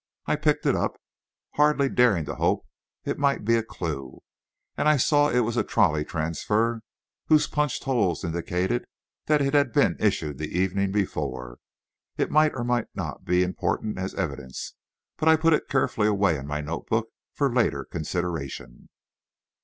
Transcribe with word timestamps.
I 0.25 0.35
picked 0.35 0.65
it 0.65 0.75
up, 0.75 0.99
hardly 1.57 1.87
daring 1.87 2.25
to 2.25 2.33
hope 2.33 2.65
it 3.05 3.19
might 3.19 3.45
be 3.45 3.55
a 3.55 3.61
clue, 3.61 4.23
and 4.75 4.89
I 4.89 4.97
saw 4.97 5.29
it 5.29 5.41
was 5.41 5.57
a 5.57 5.63
trolley 5.63 6.03
transfer, 6.03 6.81
whose 7.27 7.45
punched 7.45 7.83
holes 7.83 8.23
indicated 8.23 8.85
that 9.27 9.43
it 9.43 9.53
had 9.53 9.71
been 9.71 9.97
issued 9.99 10.39
the 10.39 10.57
evening 10.57 10.91
before. 10.91 11.59
It 12.17 12.31
might 12.31 12.55
or 12.55 12.63
might 12.63 12.87
not 12.95 13.25
be 13.25 13.43
important 13.43 13.99
as 13.99 14.15
evidence, 14.15 14.73
but 15.17 15.29
I 15.29 15.35
put 15.35 15.53
it 15.53 15.69
carefully 15.69 16.07
away 16.07 16.35
in 16.35 16.47
my 16.47 16.61
note 16.61 16.87
book 16.87 17.09
for 17.35 17.53
later 17.53 17.85
consideration. 17.85 18.89